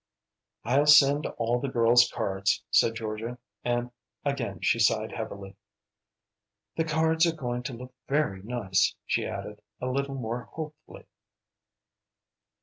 "I'll 0.63 0.87
send 0.87 1.27
all 1.37 1.59
the 1.59 1.69
girls 1.69 2.11
cards," 2.11 2.63
said 2.71 2.95
Georgia, 2.95 3.37
and 3.63 3.91
again 4.25 4.59
she 4.61 4.79
sighed 4.79 5.11
heavily. 5.11 5.55
"The 6.75 6.85
cards 6.85 7.27
are 7.27 7.35
going 7.35 7.61
to 7.61 7.73
look 7.73 7.93
very 8.09 8.41
nice," 8.41 8.95
she 9.05 9.27
added, 9.27 9.61
a 9.79 9.85
little 9.85 10.15
more 10.15 10.45
hopefully. 10.53 11.05